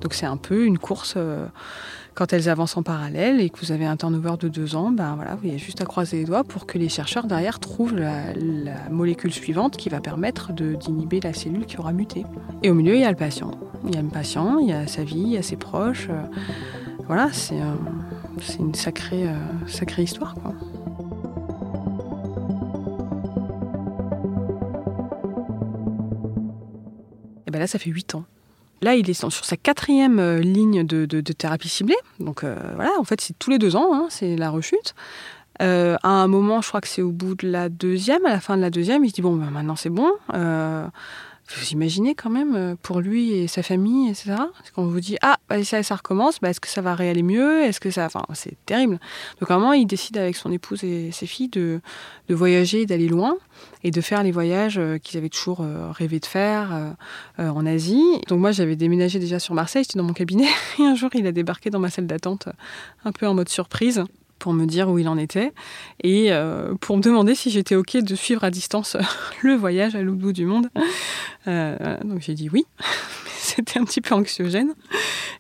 [0.02, 1.16] Donc c'est un peu une course.
[1.18, 1.46] Euh,
[2.16, 5.16] quand elles avancent en parallèle et que vous avez un turnover de deux ans, ben
[5.16, 8.34] voilà, vous avez juste à croiser les doigts pour que les chercheurs derrière trouvent la,
[8.90, 12.26] molécule suivante qui va permettre d'inhiber la cellule qui aura muté.
[12.64, 13.52] Et au milieu, il y a le patient.
[13.88, 16.08] Il y a le patient, il y a sa vie, il y a ses proches.
[16.10, 16.24] Euh,
[17.10, 17.56] voilà, c'est
[18.60, 20.36] une sacrée, euh, histoire.
[27.48, 28.26] Et ben là, ça fait huit ans.
[28.84, 31.98] Là, il est sur sa quatrième euh, ligne de, thérapie ciblée.
[32.20, 34.94] Donc euh, voilà, en fait, c'est tous les deux ans, hein, c'est la rechute.
[35.60, 38.56] à un moment, je crois que c'est au bout de la deuxième, à la fin
[38.56, 40.12] de la deuxième, il se dit bon, ben, maintenant c'est bon.
[41.58, 44.36] Vous imaginez quand même euh, pour lui et sa famille, etc.
[44.76, 47.24] Quand on vous dit ah bah, ça, ça recommence, bah, est-ce que ça va réaller
[47.24, 49.00] mieux Est-ce que ça, enfin c'est terrible.
[49.40, 51.82] Donc à un moment il décide avec son épouse et ses filles de,
[52.28, 53.36] de voyager, d'aller loin
[53.84, 56.96] et de faire les voyages euh, qu'ils avaient toujours euh, rêvé de faire
[57.38, 58.04] en Asie.
[58.28, 60.48] Donc moi j'avais déménagé déjà sur Marseille, j'étais dans mon cabinet
[60.80, 62.50] et un jour il a débarqué dans ma salle d'attente
[63.06, 64.04] un peu en mode surprise
[64.40, 65.52] pour me dire où il en était
[66.02, 68.98] et euh, pour me demander si j'étais OK de suivre à distance
[69.44, 70.70] le voyage à l'autre bout du monde.
[71.48, 72.66] Euh, donc j'ai dit oui,
[73.28, 74.74] c'était un petit peu anxiogène.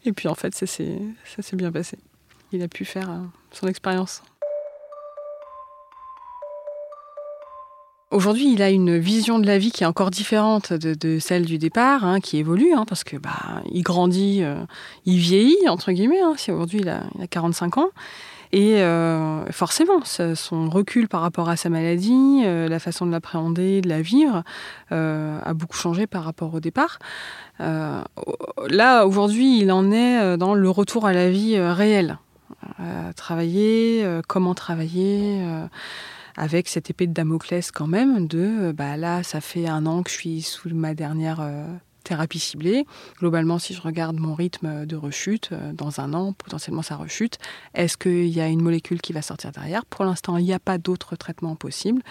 [0.05, 0.99] Et puis en fait, ça s'est
[1.53, 1.97] bien passé.
[2.51, 3.17] Il a pu faire euh,
[3.51, 4.21] son expérience.
[8.11, 11.59] Aujourd'hui, il a une vision de la vie qui est encore différente de, celle du
[11.59, 14.41] départ, hein, qui évolue, hein, parce que bah, il grandit,
[15.05, 16.19] il vieillit, entre guillemets.
[16.19, 17.91] Hein, si aujourd'hui il a 45 ans.
[18.51, 23.81] Et euh, forcément, son recul par rapport à sa maladie, euh, la façon de l'appréhender,
[23.81, 24.43] de la vivre,
[24.91, 26.99] euh, a beaucoup changé par rapport au départ.
[27.59, 32.17] là, aujourd'hui, il en est dans le retour à la vie réelle.
[33.15, 35.43] travailler, comment travailler
[36.37, 40.09] avec cette épée de Damoclès quand même de bah là ça fait un an que
[40.09, 41.41] je suis sous ma dernière
[42.09, 42.85] thérapie ciblée.
[43.19, 47.37] Globalement, si je regarde mon rythme de rechute, euh, dans un an, potentiellement ça rechute.
[47.75, 49.85] Est-ce qu'il y a une molécule qui va sortir derrière?
[49.85, 52.01] Pour l'instant, il n'y a pas d'autre traitement possible.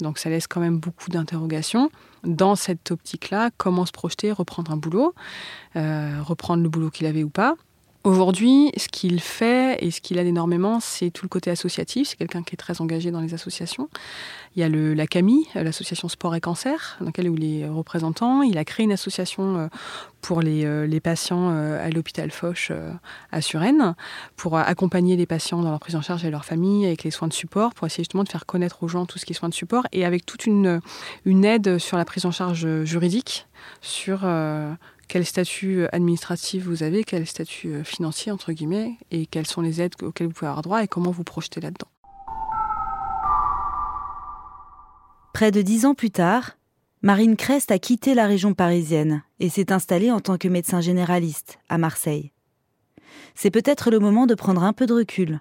[0.00, 1.90] Donc ça laisse quand même beaucoup d'interrogations.
[2.24, 5.14] Dans cette optique-là, comment se projeter, reprendre un boulot,
[5.76, 7.54] euh, reprendre le boulot qu'il avait ou pas?
[8.08, 12.08] Aujourd'hui, ce qu'il fait et ce qu'il a énormément, c'est tout le côté associatif.
[12.08, 13.90] C'est quelqu'un qui est très engagé dans les associations.
[14.56, 18.40] Il y a le, la CAMI, l'association Sport et Cancer, dans laquelle il est représentant.
[18.40, 19.66] Il a créé une association euh,
[20.22, 22.72] pour les, euh, patients euh, à l'hôpital Foch
[23.30, 23.94] à Suresnes,
[24.36, 27.28] pour accompagner les patients dans leur prise en charge et leur famille avec les soins
[27.28, 29.50] de support, pour essayer justement de faire connaître aux gens tout ce qui est soins
[29.50, 30.80] de support, et avec toute une,
[31.26, 33.46] une aide sur la prise en charge juridique,
[33.82, 34.24] sur
[35.08, 39.62] quel statut euh, administratif vous avez, quel statut euh, financier, entre guillemets, et quelles sont
[39.62, 41.88] les aides auxquelles vous pouvez avoir droit et comment vous projetez là-dedans.
[45.32, 46.58] Près de dix ans plus tard,
[47.02, 51.58] Marine Crest a quitté la région parisienne et s'est installée en tant que médecin généraliste
[51.68, 52.32] à Marseille.
[53.34, 55.40] C'est peut-être le moment de prendre un peu de recul.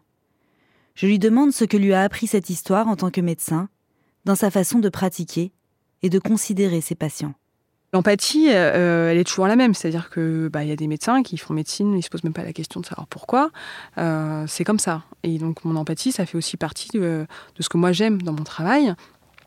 [0.93, 3.69] Je lui demande ce que lui a appris cette histoire en tant que médecin,
[4.25, 5.51] dans sa façon de pratiquer
[6.03, 7.34] et de considérer ses patients.
[7.93, 11.38] L'empathie, euh, elle est toujours la même, c'est-à-dire que bah, y a des médecins qui
[11.38, 13.50] font médecine, ils se posent même pas la question de savoir pourquoi.
[13.97, 15.04] Euh, c'est comme ça.
[15.23, 17.26] Et donc mon empathie, ça fait aussi partie de,
[17.60, 18.93] ce que moi j'aime dans mon travail.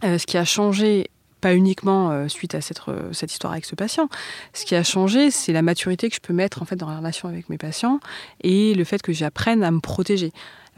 [0.04, 1.10] Euh, ce qui a changé
[1.42, 4.10] pas uniquement suite à cette, cette, histoire avec ce patient.
[4.52, 6.98] Ce qui a changé, c'est la maturité que je peux mettre en fait dans la
[6.98, 7.98] relation avec mes patients
[8.42, 10.32] et le fait que j'apprenne à me protéger.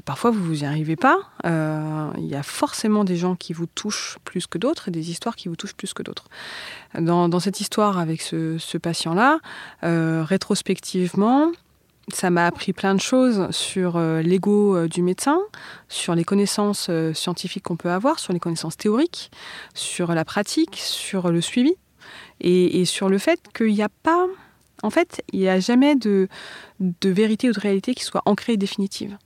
[0.04, 1.18] Parfois, vous vous y arrivez pas.
[1.46, 5.10] Euh, il y a forcément des gens qui vous touchent plus que d'autres et des
[5.10, 6.24] histoires qui vous touchent plus que d'autres.
[6.98, 9.38] Dans, cette histoire avec ce, patient-là,
[9.84, 11.52] euh, rétrospectivement,
[12.12, 15.38] ça m'a appris plein de choses sur euh, l'ego du médecin,
[15.88, 19.30] sur les connaissances scientifiques qu'on peut avoir, sur les connaissances théoriques,
[19.74, 21.74] sur la pratique, sur le suivi
[22.40, 24.26] et, sur le fait qu'il n'y a pas,
[24.82, 26.28] en fait, il n'y a jamais de
[27.04, 29.16] vérité ou de réalité qui soit ancrée et définitive.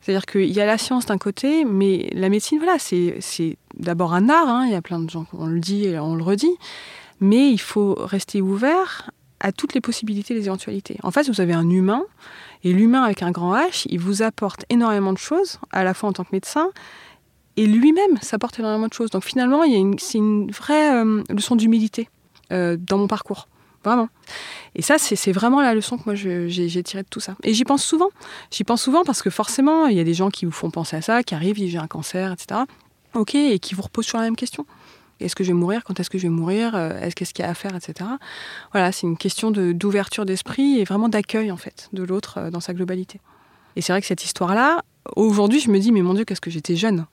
[0.00, 4.28] C'est-à-dire qu'il y a la science d'un côté, mais la médecine, voilà, c'est d'abord un
[4.28, 4.48] art.
[4.48, 4.66] Hein.
[4.66, 6.56] Il y a plein de gens, on le dit et on le redit.
[7.20, 10.96] Mais il faut rester ouvert à toutes les possibilités, les éventualités.
[11.02, 12.02] En fait, vous avez un humain,
[12.64, 16.08] et l'humain avec un grand H, il vous apporte énormément de choses, à la fois
[16.08, 16.70] en tant que médecin,
[17.56, 19.10] et lui-même s'apporte apporte énormément de choses.
[19.10, 19.62] Donc finalement,
[19.98, 22.08] c'est une vraie euh, leçon d'humilité
[22.52, 23.48] euh, dans mon parcours.
[23.84, 24.08] Vraiment.
[24.74, 27.36] Et ça, c'est vraiment la leçon que moi j'ai tirée de tout ça.
[27.42, 28.10] Et j'y pense souvent.
[28.50, 30.96] J'y pense souvent parce que forcément, il y a des gens qui vous font penser
[30.96, 32.60] à ça, qui arrivent, j'ai un cancer, etc.
[33.14, 34.66] Ok, et qui vous reposent sur la même question.
[35.20, 35.82] Est-ce que je vais mourir?
[35.84, 36.74] Quand est-ce que je vais mourir?
[36.74, 38.08] Euh, Est-ce qu'est-ce qu'il y a à faire, etc.
[38.72, 42.60] Voilà, c'est une question d'ouverture d'esprit et vraiment d'accueil en fait de l'autre euh, dans
[42.60, 43.20] sa globalité.
[43.74, 44.82] Et c'est vrai que cette histoire-là,
[45.16, 47.06] aujourd'hui, je me dis mais mon Dieu, qu'est-ce que j'étais jeune?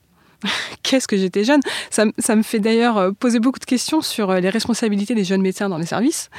[0.84, 1.62] qu'est-ce que j'étais jeune.
[1.90, 5.42] Ça, me fait d'ailleurs euh, poser beaucoup de questions sur euh, les responsabilités des jeunes
[5.42, 6.30] médecins dans les services.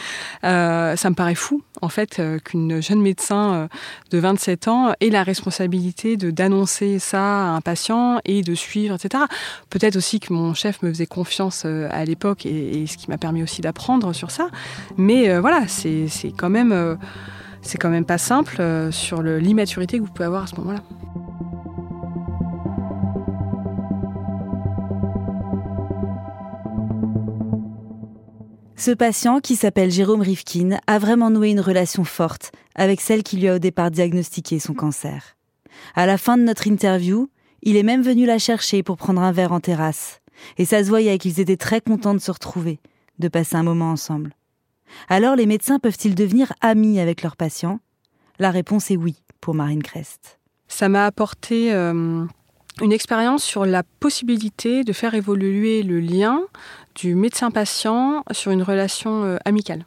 [0.44, 3.68] Euh, ça me paraît fou, en fait, qu'une jeune médecin
[4.10, 9.24] de 27 ans ait la responsabilité d'annoncer ça à un patient et de suivre, etc.
[9.70, 13.42] Peut-être aussi que mon chef me faisait confiance à l'époque et, ce qui m'a permis
[13.42, 14.48] aussi d'apprendre sur ça.
[14.96, 16.98] Mais voilà, c'est quand même...
[17.62, 20.82] c'est quand même pas simple sur l'immaturité que vous pouvez avoir à ce moment-là.
[28.86, 33.36] Ce patient, qui s'appelle Jérôme Rifkin, a vraiment noué une relation forte avec celle qui
[33.36, 35.36] lui a au départ diagnostiqué son cancer.
[35.96, 37.28] À la fin de notre interview,
[37.62, 40.20] il est même venu la chercher pour prendre un verre en terrasse.
[40.56, 42.78] Et ça se voyait qu'ils étaient très contents de se retrouver,
[43.18, 44.36] de passer un moment ensemble.
[45.08, 47.80] Alors les médecins peuvent-ils devenir amis avec leurs patients?
[48.38, 50.38] La réponse est oui pour Marine Crest.
[50.68, 52.24] Ça m'a apporté euh,
[52.80, 56.40] une expérience sur la possibilité de faire évoluer le lien
[56.96, 59.86] du médecin-patient sur une relation euh, amicale.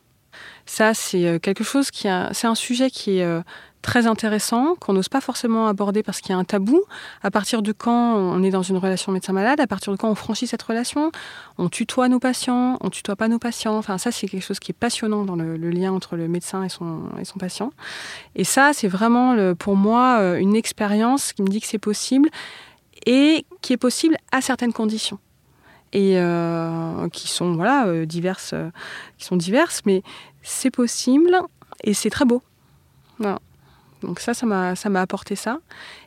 [0.66, 3.42] Ça, c'est euh, quelque chose qui a, c'est un sujet qui est euh,
[3.82, 6.84] très intéressant, qu'on n'ose pas forcément aborder parce qu'il y a un tabou.
[7.24, 10.16] À partir de quand on est dans une relation médecin-malade, à partir de quand on
[10.16, 11.12] franchit cette relation,
[11.58, 13.76] on tutoie nos patients, on tutoie pas nos patients?
[13.76, 16.70] Enfin, ça, c'est quelque chose qui est passionnant dans le, lien entre le médecin et
[16.70, 17.72] son, et son patient.
[18.36, 22.30] Et ça, c'est vraiment pour moi une expérience qui me dit que c'est possible
[23.08, 25.20] et qui est possible à certaines conditions
[25.94, 28.70] et euh, qui sont voilà euh, diverses euh,
[29.18, 30.04] qui sont diverses mais
[30.42, 31.40] c'est possible
[31.84, 32.42] et c'est très beau.
[34.02, 35.60] Donc ça, ça m'a, apporté ça.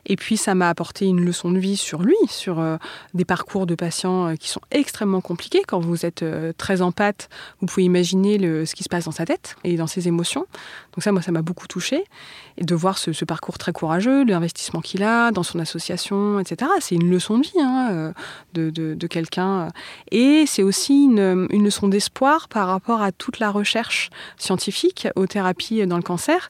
[0.05, 2.77] Et puis ça m'a apporté une leçon de vie sur lui, sur euh,
[3.13, 5.61] des parcours de patients euh, qui sont extrêmement compliqués.
[5.67, 7.29] Quand vous êtes euh, très en pâte,
[7.59, 10.45] vous pouvez imaginer le, ce qui se passe dans sa tête et dans ses émotions.
[10.93, 12.03] Donc ça, moi, ça m'a beaucoup touché.
[12.57, 16.69] Et de voir ce, parcours très courageux, l'investissement qu'il a dans son association, etc.
[16.81, 18.13] C'est une leçon de vie hein,
[18.53, 19.69] de, de, quelqu'un.
[20.11, 25.25] Et c'est aussi une, une leçon d'espoir par rapport à toute la recherche scientifique aux
[25.25, 26.49] thérapies dans le cancer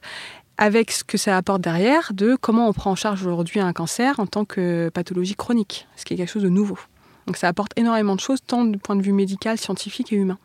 [0.58, 4.20] avec ce que ça apporte derrière de comment on prend en charge aujourd'hui un cancer
[4.20, 6.78] en tant que pathologie chronique, ce qui est quelque chose de nouveau.
[7.26, 10.38] Donc ça apporte énormément de choses, tant du point de vue médical, scientifique et humain.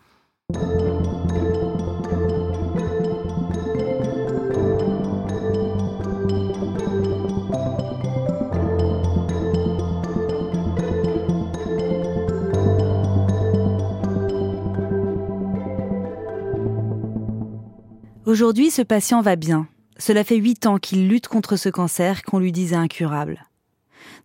[18.26, 19.68] Aujourd'hui, ce patient va bien.
[20.00, 23.46] Cela fait huit ans qu'il lutte contre ce cancer qu'on lui disait incurable.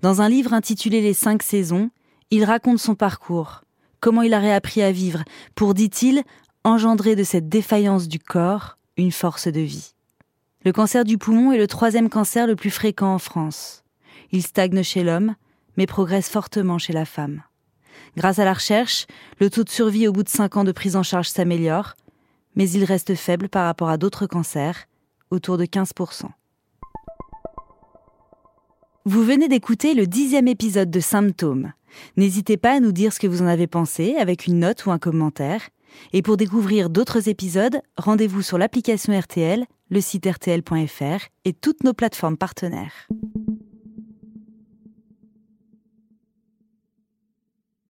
[0.03, 1.91] Dans un livre intitulé Les cinq saisons,
[2.31, 3.65] il raconte son parcours,
[4.01, 6.23] comment il a réappris à vivre, pour, dit-il,
[6.63, 9.95] engendrer de cette défaillance du corps une force de vie.
[10.65, 13.83] Le cancer du poumon est le troisième cancer le plus fréquent en France.
[14.31, 15.35] Il stagne chez l'homme,
[15.77, 17.43] mais progresse fortement chez la femme.
[18.17, 19.07] Grâce à la recherche,
[19.41, 21.95] le taux de survie au bout de cinq ans de prise en charge s'améliore,
[22.55, 24.87] mais il reste faible par rapport à d'autres cancers,
[25.35, 26.27] autour de 15%.
[29.05, 31.73] Vous venez d'écouter le dixième épisode de Symptômes.
[32.17, 34.91] N'hésitez pas à nous dire ce que vous en avez pensé avec une note ou
[34.91, 35.69] un commentaire.
[36.13, 41.93] Et pour découvrir d'autres épisodes, rendez-vous sur l'application RTL, le site rtl.fr et toutes nos
[41.93, 43.09] plateformes partenaires.